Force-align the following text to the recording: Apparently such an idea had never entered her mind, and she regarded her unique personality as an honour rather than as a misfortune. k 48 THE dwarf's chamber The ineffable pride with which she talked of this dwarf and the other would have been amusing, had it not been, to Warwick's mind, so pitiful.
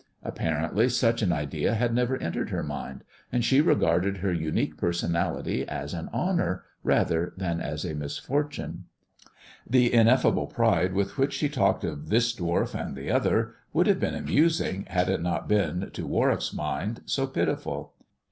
Apparently 0.23 0.89
such 0.89 1.21
an 1.21 1.31
idea 1.31 1.75
had 1.75 1.93
never 1.93 2.17
entered 2.17 2.49
her 2.49 2.63
mind, 2.63 3.03
and 3.31 3.45
she 3.45 3.61
regarded 3.61 4.17
her 4.17 4.33
unique 4.33 4.75
personality 4.75 5.63
as 5.67 5.93
an 5.93 6.09
honour 6.11 6.63
rather 6.81 7.33
than 7.37 7.61
as 7.61 7.85
a 7.85 7.93
misfortune. 7.93 8.65
k 8.71 8.77
48 8.77 8.79
THE 8.79 8.79
dwarf's 8.79 9.25
chamber 9.27 9.77
The 9.77 9.93
ineffable 9.93 10.47
pride 10.47 10.93
with 10.93 11.17
which 11.19 11.33
she 11.33 11.49
talked 11.49 11.83
of 11.83 12.09
this 12.09 12.33
dwarf 12.35 12.73
and 12.73 12.95
the 12.95 13.11
other 13.11 13.53
would 13.73 13.85
have 13.85 13.99
been 13.99 14.15
amusing, 14.15 14.87
had 14.89 15.07
it 15.07 15.21
not 15.21 15.47
been, 15.47 15.91
to 15.93 16.07
Warwick's 16.07 16.51
mind, 16.51 17.01
so 17.05 17.27
pitiful. 17.27 17.93